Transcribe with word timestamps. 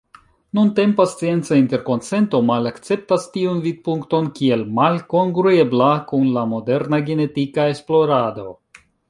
Nuntempa 0.59 1.03
scienca 1.09 1.57
interkonsento 1.59 2.39
malakceptas 2.47 3.27
tiun 3.35 3.59
vidpunkton 3.67 4.31
kiel 4.41 4.65
malkongruebla 4.81 5.91
kun 6.13 6.27
la 6.39 6.49
moderna 6.57 7.03
genetika 7.13 7.69
esplorado. 7.77 8.49